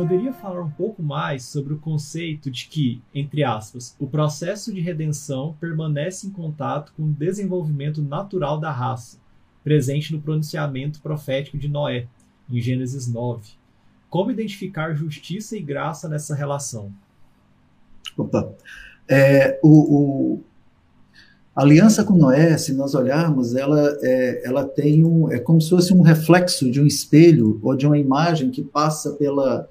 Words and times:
poderia 0.00 0.32
falar 0.32 0.62
um 0.62 0.70
pouco 0.70 1.02
mais 1.02 1.44
sobre 1.44 1.74
o 1.74 1.78
conceito 1.78 2.50
de 2.50 2.68
que, 2.68 3.02
entre 3.14 3.44
aspas, 3.44 3.94
o 4.00 4.06
processo 4.06 4.72
de 4.72 4.80
redenção 4.80 5.54
permanece 5.60 6.26
em 6.26 6.30
contato 6.30 6.94
com 6.96 7.02
o 7.02 7.12
desenvolvimento 7.12 8.00
natural 8.00 8.58
da 8.58 8.72
raça, 8.72 9.18
presente 9.62 10.10
no 10.10 10.22
pronunciamento 10.22 11.02
profético 11.02 11.58
de 11.58 11.68
Noé, 11.68 12.06
em 12.50 12.58
Gênesis 12.62 13.06
9. 13.06 13.46
Como 14.08 14.30
identificar 14.30 14.94
justiça 14.94 15.54
e 15.54 15.60
graça 15.60 16.08
nessa 16.08 16.34
relação? 16.34 16.90
Opa. 18.16 18.54
É, 19.06 19.60
o, 19.62 19.68
o, 19.68 20.42
a 21.54 21.60
aliança 21.60 22.04
com 22.04 22.14
Noé, 22.14 22.56
se 22.56 22.72
nós 22.72 22.94
olharmos, 22.94 23.54
ela, 23.54 23.98
é, 24.00 24.48
ela 24.48 24.64
tem 24.64 25.04
um, 25.04 25.30
é 25.30 25.38
como 25.38 25.60
se 25.60 25.68
fosse 25.68 25.92
um 25.92 26.00
reflexo 26.00 26.70
de 26.70 26.80
um 26.80 26.86
espelho 26.86 27.60
ou 27.62 27.76
de 27.76 27.86
uma 27.86 27.98
imagem 27.98 28.50
que 28.50 28.62
passa 28.62 29.12
pela, 29.12 29.68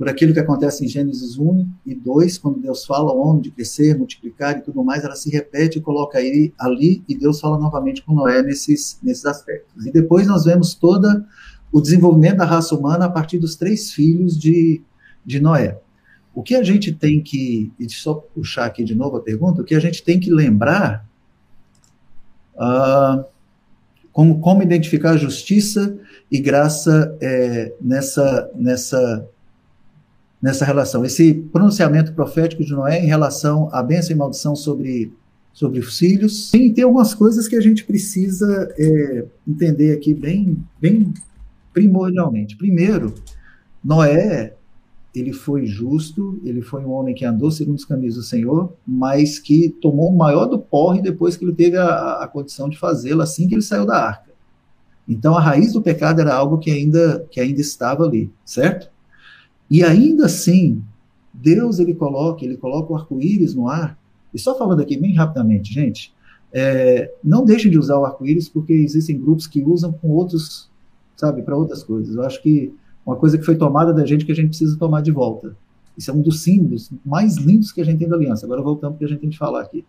por 0.00 0.08
aquilo 0.08 0.32
que 0.32 0.40
acontece 0.40 0.82
em 0.82 0.88
Gênesis 0.88 1.38
1 1.38 1.68
e 1.84 1.94
2, 1.94 2.38
quando 2.38 2.58
Deus 2.58 2.86
fala 2.86 3.10
ao 3.10 3.20
homem 3.20 3.42
de 3.42 3.50
crescer, 3.50 3.98
multiplicar 3.98 4.56
e 4.56 4.62
tudo 4.62 4.82
mais, 4.82 5.04
ela 5.04 5.14
se 5.14 5.28
repete 5.28 5.76
e 5.76 5.82
coloca 5.82 6.22
ele 6.22 6.54
ali 6.58 7.04
e 7.06 7.14
Deus 7.14 7.38
fala 7.38 7.58
novamente 7.58 8.00
com 8.00 8.14
Noé 8.14 8.42
nesses, 8.42 8.98
nesses 9.02 9.26
aspectos. 9.26 9.84
E 9.84 9.92
depois 9.92 10.26
nós 10.26 10.46
vemos 10.46 10.72
todo 10.72 11.22
o 11.70 11.82
desenvolvimento 11.82 12.38
da 12.38 12.46
raça 12.46 12.74
humana 12.74 13.04
a 13.04 13.10
partir 13.10 13.38
dos 13.38 13.56
três 13.56 13.92
filhos 13.92 14.40
de, 14.40 14.80
de 15.22 15.38
Noé. 15.38 15.78
O 16.34 16.42
que 16.42 16.54
a 16.54 16.62
gente 16.62 16.94
tem 16.94 17.22
que, 17.22 17.70
e 17.78 17.86
só 17.90 18.14
puxar 18.14 18.64
aqui 18.64 18.82
de 18.82 18.94
novo 18.94 19.18
a 19.18 19.20
pergunta, 19.20 19.60
o 19.60 19.64
que 19.66 19.74
a 19.74 19.80
gente 19.80 20.02
tem 20.02 20.18
que 20.18 20.30
lembrar 20.30 21.06
uh, 22.54 23.22
como, 24.10 24.40
como 24.40 24.62
identificar 24.62 25.18
justiça 25.18 25.94
e 26.32 26.40
graça 26.40 27.14
é, 27.20 27.74
nessa, 27.82 28.50
nessa, 28.54 29.28
nessa 30.40 30.64
relação. 30.64 31.04
Esse 31.04 31.34
pronunciamento 31.34 32.12
profético 32.12 32.64
de 32.64 32.72
Noé 32.72 33.02
em 33.02 33.06
relação 33.06 33.68
à 33.72 33.82
bênção 33.82 34.12
e 34.12 34.18
maldição 34.18 34.56
sobre, 34.56 35.12
sobre 35.52 35.80
os 35.80 35.98
filhos. 35.98 36.50
Tem, 36.50 36.72
tem 36.72 36.84
algumas 36.84 37.14
coisas 37.14 37.46
que 37.46 37.56
a 37.56 37.60
gente 37.60 37.84
precisa 37.84 38.72
é, 38.78 39.24
entender 39.46 39.92
aqui 39.92 40.14
bem, 40.14 40.56
bem 40.80 41.12
primordialmente. 41.72 42.56
Primeiro, 42.56 43.14
Noé 43.84 44.54
ele 45.14 45.32
foi 45.32 45.66
justo, 45.66 46.40
ele 46.44 46.62
foi 46.62 46.84
um 46.84 46.92
homem 46.92 47.14
que 47.14 47.24
andou 47.24 47.50
segundo 47.50 47.76
os 47.76 47.84
caminhos 47.84 48.14
do 48.14 48.22
Senhor, 48.22 48.72
mas 48.86 49.38
que 49.38 49.68
tomou 49.68 50.08
o 50.08 50.16
maior 50.16 50.46
do 50.46 50.58
porre 50.58 51.02
depois 51.02 51.36
que 51.36 51.44
ele 51.44 51.52
teve 51.52 51.76
a, 51.76 52.22
a 52.22 52.28
condição 52.28 52.68
de 52.68 52.78
fazê-lo 52.78 53.20
assim 53.20 53.48
que 53.48 53.54
ele 53.54 53.62
saiu 53.62 53.84
da 53.84 53.96
arca. 53.96 54.30
Então 55.08 55.36
a 55.36 55.40
raiz 55.40 55.72
do 55.72 55.82
pecado 55.82 56.20
era 56.20 56.32
algo 56.32 56.58
que 56.58 56.70
ainda, 56.70 57.26
que 57.30 57.40
ainda 57.40 57.60
estava 57.60 58.04
ali, 58.04 58.30
certo? 58.44 58.88
E 59.70 59.84
ainda 59.84 60.26
assim, 60.26 60.82
Deus 61.32 61.78
ele 61.78 61.94
coloca, 61.94 62.44
ele 62.44 62.56
coloca 62.56 62.92
o 62.92 62.96
arco-íris 62.96 63.54
no 63.54 63.68
ar. 63.68 63.98
E 64.34 64.38
só 64.38 64.56
falando 64.58 64.80
aqui 64.80 64.96
bem 64.96 65.14
rapidamente, 65.14 65.72
gente, 65.72 66.12
é, 66.52 67.12
não 67.22 67.44
deixem 67.44 67.70
de 67.70 67.78
usar 67.78 67.98
o 67.98 68.04
arco-íris 68.04 68.48
porque 68.48 68.72
existem 68.72 69.18
grupos 69.18 69.46
que 69.46 69.62
usam 69.62 69.92
com 69.92 70.08
outros, 70.08 70.68
sabe, 71.16 71.42
para 71.42 71.56
outras 71.56 71.82
coisas. 71.82 72.16
Eu 72.16 72.22
acho 72.22 72.42
que 72.42 72.74
uma 73.06 73.16
coisa 73.16 73.38
que 73.38 73.44
foi 73.44 73.56
tomada 73.56 73.92
da 73.92 74.04
gente 74.04 74.24
que 74.24 74.32
a 74.32 74.34
gente 74.34 74.48
precisa 74.48 74.76
tomar 74.78 75.02
de 75.02 75.12
volta. 75.12 75.56
Isso 75.96 76.10
é 76.10 76.14
um 76.14 76.22
dos 76.22 76.42
símbolos 76.42 76.90
mais 77.04 77.36
lindos 77.36 77.72
que 77.72 77.80
a 77.80 77.84
gente 77.84 77.98
tem 77.98 78.08
da 78.08 78.16
aliança. 78.16 78.46
Agora 78.46 78.62
voltando 78.62 78.92
para 78.92 78.98
que 78.98 79.04
a 79.04 79.08
gente 79.08 79.20
tem 79.20 79.30
que 79.30 79.38
falar 79.38 79.62
aqui. 79.62 79.84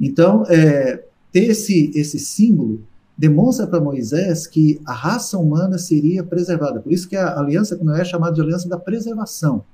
Então, 0.00 0.44
é, 0.48 1.04
ter 1.32 1.50
esse, 1.50 1.90
esse 1.94 2.18
símbolo 2.18 2.82
demonstra 3.16 3.66
para 3.66 3.80
Moisés 3.80 4.46
que 4.46 4.80
a 4.84 4.92
raça 4.92 5.38
humana 5.38 5.78
seria 5.78 6.24
preservada. 6.24 6.80
Por 6.80 6.92
isso 6.92 7.08
que 7.08 7.16
a 7.16 7.38
aliança 7.38 7.76
com 7.76 7.84
Noé 7.84 8.00
é 8.00 8.04
chamada 8.04 8.34
de 8.34 8.40
aliança 8.40 8.68
da 8.68 8.78
preservação. 8.78 9.64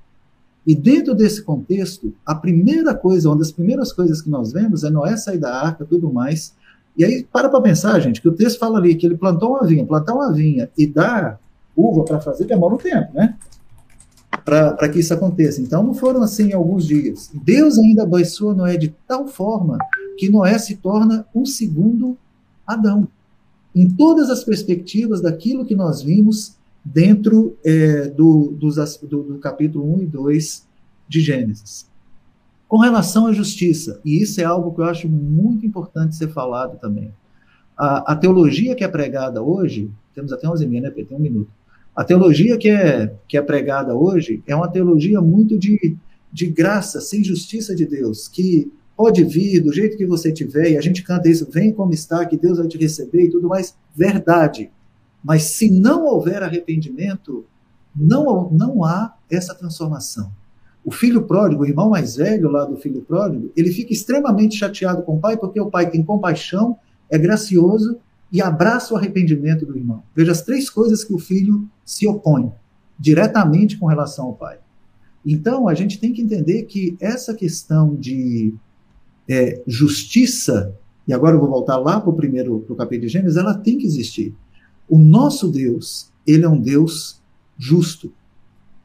E 0.65 0.75
dentro 0.75 1.15
desse 1.15 1.41
contexto, 1.41 2.13
a 2.23 2.35
primeira 2.35 2.93
coisa, 2.93 3.29
uma 3.29 3.37
das 3.37 3.51
primeiras 3.51 3.91
coisas 3.91 4.21
que 4.21 4.29
nós 4.29 4.51
vemos 4.51 4.83
é 4.83 4.91
Noé 4.91 5.17
sair 5.17 5.39
da 5.39 5.53
arca, 5.53 5.85
tudo 5.85 6.13
mais. 6.13 6.53
E 6.95 7.03
aí, 7.03 7.23
para 7.23 7.49
para 7.49 7.61
pensar, 7.61 7.99
gente, 7.99 8.21
que 8.21 8.29
o 8.29 8.33
texto 8.33 8.59
fala 8.59 8.77
ali 8.77 8.93
que 8.95 9.05
ele 9.05 9.17
plantou 9.17 9.51
uma 9.51 9.65
vinha, 9.65 9.85
plantar 9.85 10.13
uma 10.13 10.31
vinha 10.31 10.69
e 10.77 10.85
dar 10.85 11.39
uva 11.75 12.03
para 12.03 12.19
fazer 12.19 12.45
demora 12.45 12.75
um 12.75 12.77
tempo, 12.77 13.11
né? 13.13 13.35
Para 14.45 14.89
que 14.89 14.99
isso 14.99 15.13
aconteça. 15.13 15.61
Então, 15.61 15.81
não 15.81 15.93
foram 15.93 16.21
assim 16.21 16.53
alguns 16.53 16.85
dias. 16.85 17.31
Deus 17.33 17.79
ainda 17.79 18.03
abençoa 18.03 18.53
Noé 18.53 18.77
de 18.77 18.93
tal 19.07 19.27
forma 19.27 19.79
que 20.17 20.29
Noé 20.29 20.59
se 20.59 20.75
torna 20.75 21.25
um 21.33 21.45
segundo 21.45 22.17
Adão. 22.67 23.07
Em 23.75 23.89
todas 23.89 24.29
as 24.29 24.43
perspectivas 24.43 25.21
daquilo 25.21 25.65
que 25.65 25.75
nós 25.75 26.01
vimos 26.01 26.57
dentro 26.83 27.57
é, 27.63 28.07
do, 28.09 28.51
do, 28.51 29.23
do 29.23 29.37
capítulo 29.39 29.95
1 29.95 30.01
e 30.01 30.05
2 30.07 30.67
de 31.07 31.21
Gênesis. 31.21 31.89
Com 32.67 32.77
relação 32.77 33.27
à 33.27 33.33
justiça, 33.33 33.99
e 34.03 34.21
isso 34.21 34.39
é 34.39 34.43
algo 34.43 34.73
que 34.73 34.81
eu 34.81 34.85
acho 34.85 35.07
muito 35.09 35.65
importante 35.65 36.15
ser 36.15 36.29
falado 36.29 36.79
também. 36.79 37.13
A, 37.77 38.13
a 38.13 38.15
teologia 38.15 38.75
que 38.75 38.83
é 38.83 38.87
pregada 38.87 39.41
hoje, 39.41 39.91
temos 40.13 40.31
até 40.31 40.47
11 40.47 40.65
minutos, 40.67 40.97
né, 40.97 41.03
Tem 41.03 41.17
um 41.17 41.21
minuto. 41.21 41.51
A 41.95 42.03
teologia 42.03 42.57
que 42.57 42.69
é, 42.69 43.13
que 43.27 43.37
é 43.37 43.41
pregada 43.41 43.93
hoje 43.93 44.41
é 44.47 44.55
uma 44.55 44.69
teologia 44.69 45.19
muito 45.19 45.57
de, 45.57 45.97
de 46.31 46.47
graça, 46.47 47.01
sem 47.01 47.23
justiça 47.23 47.75
de 47.75 47.85
Deus, 47.85 48.27
que 48.27 48.71
pode 49.01 49.23
vir 49.23 49.59
do 49.61 49.73
jeito 49.73 49.97
que 49.97 50.05
você 50.05 50.31
tiver, 50.31 50.73
e 50.73 50.77
a 50.77 50.81
gente 50.81 51.01
canta 51.01 51.27
isso, 51.27 51.49
vem 51.49 51.73
como 51.73 51.91
está, 51.91 52.23
que 52.23 52.37
Deus 52.37 52.59
vai 52.59 52.67
te 52.67 52.77
receber 52.77 53.23
e 53.23 53.31
tudo 53.31 53.47
mais. 53.47 53.75
Verdade. 53.95 54.69
Mas 55.23 55.41
se 55.45 55.71
não 55.71 56.05
houver 56.05 56.43
arrependimento, 56.43 57.43
não, 57.95 58.51
não 58.51 58.83
há 58.83 59.15
essa 59.27 59.55
transformação. 59.55 60.31
O 60.85 60.91
filho 60.91 61.23
pródigo, 61.23 61.63
o 61.63 61.65
irmão 61.65 61.89
mais 61.89 62.15
velho 62.15 62.47
lá 62.51 62.63
do 62.63 62.77
filho 62.77 63.01
pródigo, 63.01 63.51
ele 63.57 63.71
fica 63.71 63.91
extremamente 63.91 64.55
chateado 64.55 65.01
com 65.01 65.15
o 65.15 65.19
pai, 65.19 65.35
porque 65.35 65.59
o 65.59 65.71
pai 65.71 65.89
tem 65.89 66.03
compaixão, 66.03 66.77
é 67.09 67.17
gracioso 67.17 67.97
e 68.31 68.39
abraça 68.39 68.93
o 68.93 68.97
arrependimento 68.97 69.65
do 69.65 69.75
irmão. 69.75 70.03
Veja 70.15 70.31
as 70.31 70.43
três 70.43 70.69
coisas 70.69 71.03
que 71.03 71.13
o 71.13 71.17
filho 71.17 71.67
se 71.83 72.07
opõe 72.07 72.51
diretamente 72.99 73.79
com 73.79 73.87
relação 73.87 74.25
ao 74.25 74.35
pai. 74.35 74.59
Então, 75.25 75.67
a 75.67 75.73
gente 75.73 75.99
tem 75.99 76.13
que 76.13 76.21
entender 76.21 76.65
que 76.65 76.95
essa 76.99 77.33
questão 77.33 77.95
de 77.95 78.53
é, 79.31 79.61
justiça, 79.65 80.75
e 81.07 81.13
agora 81.13 81.37
eu 81.37 81.39
vou 81.39 81.49
voltar 81.49 81.77
lá 81.77 82.01
para 82.01 82.09
o 82.09 82.15
primeiro 82.15 82.59
pro 82.67 82.75
capítulo 82.75 83.07
de 83.07 83.13
Gênesis, 83.13 83.37
ela 83.37 83.53
tem 83.53 83.77
que 83.77 83.85
existir. 83.85 84.35
O 84.89 84.97
nosso 84.97 85.47
Deus, 85.47 86.11
ele 86.27 86.43
é 86.43 86.49
um 86.49 86.59
Deus 86.59 87.21
justo. 87.57 88.11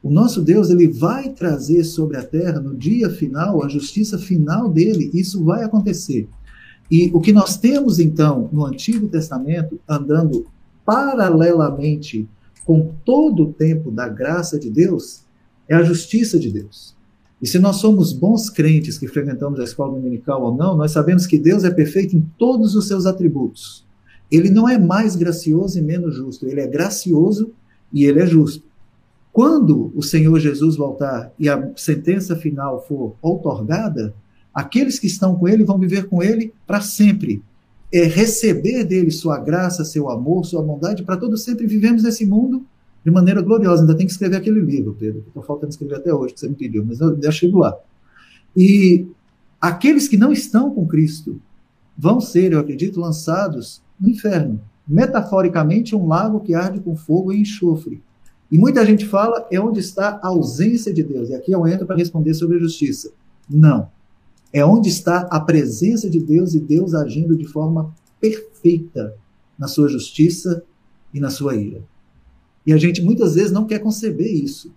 O 0.01 0.09
nosso 0.09 0.41
Deus, 0.41 0.69
ele 0.69 0.87
vai 0.87 1.33
trazer 1.33 1.83
sobre 1.83 2.15
a 2.15 2.23
terra, 2.23 2.61
no 2.61 2.77
dia 2.77 3.09
final, 3.09 3.61
a 3.61 3.67
justiça 3.67 4.17
final 4.17 4.69
dele. 4.69 5.11
Isso 5.13 5.43
vai 5.43 5.63
acontecer. 5.63 6.29
E 6.89 7.11
o 7.13 7.19
que 7.19 7.33
nós 7.33 7.57
temos, 7.57 7.99
então, 7.99 8.49
no 8.53 8.65
Antigo 8.65 9.09
Testamento, 9.09 9.77
andando 9.85 10.47
paralelamente 10.85 12.25
com 12.63 12.93
todo 13.03 13.43
o 13.43 13.53
tempo 13.53 13.91
da 13.91 14.07
graça 14.07 14.57
de 14.57 14.69
Deus, 14.69 15.23
é 15.67 15.75
a 15.75 15.83
justiça 15.83 16.39
de 16.39 16.49
Deus. 16.49 16.96
E 17.41 17.47
se 17.47 17.59
nós 17.59 17.77
somos 17.77 18.13
bons 18.13 18.49
crentes 18.49 18.97
que 18.97 19.07
frequentamos 19.07 19.59
a 19.59 19.63
escola 19.63 19.93
dominical 19.93 20.41
ou 20.41 20.55
não, 20.55 20.75
nós 20.75 20.91
sabemos 20.91 21.27
que 21.27 21.37
Deus 21.37 21.63
é 21.63 21.69
perfeito 21.69 22.15
em 22.15 22.21
todos 22.37 22.75
os 22.75 22.87
seus 22.87 23.05
atributos. 23.05 23.85
Ele 24.31 24.49
não 24.49 24.67
é 24.67 24.77
mais 24.77 25.15
gracioso 25.15 25.77
e 25.77 25.81
menos 25.81 26.15
justo, 26.15 26.47
ele 26.47 26.61
é 26.61 26.67
gracioso 26.67 27.51
e 27.93 28.05
ele 28.05 28.19
é 28.19 28.25
justo. 28.25 28.65
Quando 29.31 29.91
o 29.95 30.01
Senhor 30.01 30.39
Jesus 30.39 30.75
voltar 30.75 31.31
e 31.37 31.47
a 31.47 31.71
sentença 31.75 32.35
final 32.35 32.83
for 32.87 33.15
outorgada, 33.21 34.13
Aqueles 34.57 34.97
que 34.97 35.05
estão 35.05 35.35
com 35.35 35.47
ele 35.47 35.63
vão 35.63 35.77
viver 35.77 36.07
com 36.07 36.23
ele 36.23 36.51
para 36.65 36.81
sempre. 36.81 37.43
É 37.93 38.05
receber 38.05 38.83
dele 38.85 39.11
sua 39.11 39.37
graça, 39.37 39.85
seu 39.85 40.09
amor, 40.09 40.47
sua 40.47 40.63
bondade, 40.63 41.03
para 41.03 41.15
todos 41.15 41.43
sempre 41.43 41.67
vivemos 41.67 42.01
nesse 42.01 42.25
mundo 42.25 42.65
de 43.07 43.13
maneira 43.13 43.41
gloriosa. 43.41 43.83
Ainda 43.83 43.95
tem 43.95 44.05
que 44.05 44.11
escrever 44.11 44.35
aquele 44.35 44.59
livro, 44.59 44.93
Pedro, 44.99 45.21
que 45.21 45.29
estou 45.29 45.41
faltando 45.41 45.71
escrever 45.71 45.95
até 45.95 46.13
hoje, 46.13 46.33
que 46.33 46.39
você 46.41 46.49
me 46.49 46.55
pediu, 46.55 46.85
mas 46.85 46.99
eu 46.99 47.17
já 47.21 47.31
chego 47.31 47.59
lá. 47.59 47.73
E 48.55 49.07
aqueles 49.61 50.09
que 50.09 50.17
não 50.17 50.33
estão 50.33 50.69
com 50.69 50.85
Cristo 50.85 51.39
vão 51.97 52.19
ser, 52.19 52.51
eu 52.51 52.59
acredito, 52.59 52.99
lançados 52.99 53.81
no 53.97 54.09
inferno. 54.09 54.59
Metaforicamente, 54.85 55.95
um 55.95 56.05
lago 56.05 56.41
que 56.41 56.53
arde 56.53 56.81
com 56.81 56.97
fogo 56.97 57.31
e 57.31 57.39
enxofre. 57.39 58.03
E 58.51 58.57
muita 58.57 58.85
gente 58.85 59.05
fala 59.05 59.47
é 59.49 59.59
onde 59.59 59.79
está 59.79 60.19
a 60.21 60.27
ausência 60.27 60.93
de 60.93 61.01
Deus. 61.01 61.29
E 61.29 61.35
aqui 61.35 61.53
eu 61.53 61.65
entro 61.65 61.87
para 61.87 61.95
responder 61.95 62.33
sobre 62.33 62.57
a 62.57 62.59
justiça. 62.59 63.11
Não 63.49 63.89
é 64.51 64.65
onde 64.65 64.89
está 64.89 65.27
a 65.29 65.39
presença 65.39 66.09
de 66.09 66.19
Deus 66.19 66.53
e 66.55 66.59
Deus 66.59 66.93
agindo 66.93 67.37
de 67.37 67.45
forma 67.45 67.93
perfeita 68.19 69.13
na 69.57 69.67
sua 69.67 69.89
justiça 69.89 70.63
e 71.13 71.19
na 71.19 71.29
sua 71.29 71.55
ira. 71.55 71.81
E 72.67 72.73
a 72.73 72.77
gente 72.77 73.01
muitas 73.01 73.35
vezes 73.35 73.49
não 73.49 73.65
quer 73.65 73.79
conceber 73.79 74.27
isso, 74.27 74.73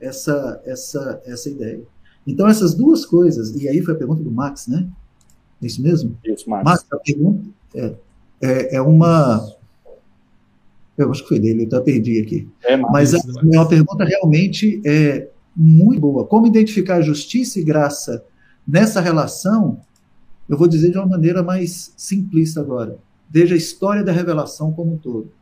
essa, 0.00 0.62
essa, 0.64 1.20
essa 1.26 1.50
ideia. 1.50 1.82
Então, 2.24 2.46
essas 2.46 2.72
duas 2.72 3.04
coisas, 3.04 3.52
e 3.56 3.68
aí 3.68 3.82
foi 3.82 3.94
a 3.94 3.96
pergunta 3.96 4.22
do 4.22 4.30
Max, 4.30 4.68
né? 4.68 4.88
É 5.60 5.66
isso 5.66 5.82
mesmo? 5.82 6.16
Isso, 6.24 6.48
Max. 6.48 6.64
Max, 6.64 6.86
a 6.92 6.96
pergunta 6.98 7.44
é, 7.74 7.94
é, 8.40 8.76
é 8.76 8.80
uma. 8.80 9.44
Eu 10.96 11.10
acho 11.10 11.22
que 11.22 11.30
foi 11.30 11.40
dele, 11.40 11.64
eu 11.64 11.66
até 11.66 11.80
perdi 11.80 12.20
aqui. 12.20 12.48
É, 12.62 12.76
Mas 12.76 13.12
é, 13.12 13.16
é 13.16 13.56
uma 13.58 13.68
pergunta 13.68 14.04
realmente 14.04 14.80
é, 14.84 15.28
muito 15.56 16.00
boa. 16.00 16.24
Como 16.24 16.46
identificar 16.46 17.00
justiça 17.00 17.58
e 17.58 17.64
graça 17.64 18.24
nessa 18.64 19.00
relação? 19.00 19.80
Eu 20.48 20.56
vou 20.56 20.68
dizer 20.68 20.92
de 20.92 20.98
uma 20.98 21.06
maneira 21.06 21.42
mais 21.42 21.92
simplista 21.96 22.60
agora. 22.60 22.98
Veja 23.28 23.54
a 23.54 23.58
história 23.58 24.04
da 24.04 24.12
revelação 24.12 24.72
como 24.72 24.92
um 24.92 24.96
todo. 24.96 25.32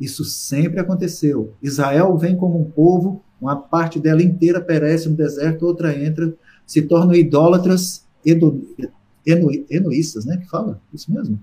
Isso 0.00 0.24
sempre 0.24 0.80
aconteceu. 0.80 1.52
Israel 1.62 2.16
vem 2.16 2.34
como 2.34 2.58
um 2.58 2.64
povo, 2.64 3.22
uma 3.40 3.54
parte 3.54 4.00
dela 4.00 4.22
inteira 4.22 4.60
perece 4.60 5.08
no 5.08 5.14
deserto, 5.14 5.66
outra 5.66 5.94
entra, 5.94 6.34
se 6.66 6.82
tornam 6.82 7.14
idólatras 7.14 8.06
edo, 8.24 8.66
eno, 9.26 9.50
enoístas, 9.68 10.24
né? 10.24 10.38
Que 10.38 10.48
fala? 10.48 10.80
Isso 10.92 11.12
mesmo? 11.12 11.38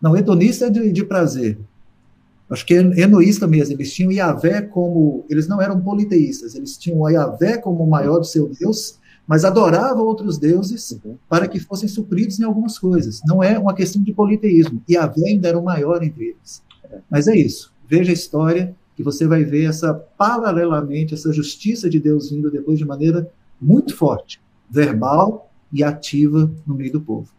Não, 0.00 0.16
hedonista 0.16 0.66
é 0.66 0.70
de, 0.70 0.92
de 0.92 1.04
prazer. 1.04 1.58
Acho 2.50 2.66
que 2.66 2.74
é 2.74 2.80
enoísta 3.00 3.46
mesmo. 3.46 3.76
Eles 3.76 3.92
tinham 3.92 4.10
Yahvé 4.10 4.62
como. 4.62 5.24
Eles 5.30 5.46
não 5.46 5.62
eram 5.62 5.80
politeístas, 5.80 6.54
eles 6.54 6.76
tinham 6.76 7.08
Yahvé 7.08 7.58
como 7.58 7.84
o 7.84 7.88
maior 7.88 8.18
do 8.18 8.26
seu 8.26 8.48
Deus, 8.48 8.98
mas 9.26 9.44
adoravam 9.44 10.04
outros 10.04 10.36
deuses 10.36 10.90
uhum. 10.90 11.16
para 11.28 11.46
que 11.46 11.60
fossem 11.60 11.88
supridos 11.88 12.40
em 12.40 12.44
algumas 12.44 12.78
coisas. 12.78 13.20
Não 13.24 13.42
é 13.42 13.56
uma 13.56 13.74
questão 13.74 14.02
de 14.02 14.12
politeísmo. 14.12 14.82
Yahvé 14.90 15.28
ainda 15.28 15.48
era 15.48 15.58
o 15.58 15.64
maior 15.64 16.02
entre 16.02 16.30
eles. 16.30 16.62
Mas 17.10 17.26
é 17.26 17.36
isso. 17.36 17.72
Veja 17.88 18.10
a 18.10 18.14
história 18.14 18.74
que 18.94 19.02
você 19.02 19.26
vai 19.26 19.44
ver 19.44 19.64
essa 19.64 19.94
paralelamente 19.94 21.14
essa 21.14 21.32
justiça 21.32 21.88
de 21.88 21.98
Deus 21.98 22.30
vindo 22.30 22.50
depois 22.50 22.78
de 22.78 22.84
maneira 22.84 23.30
muito 23.60 23.96
forte, 23.96 24.40
verbal 24.70 25.50
e 25.72 25.82
ativa 25.82 26.50
no 26.66 26.74
meio 26.74 26.92
do 26.92 27.00
povo. 27.00 27.32